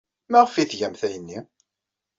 [0.31, 1.39] Maɣef ay tgamt ayenni?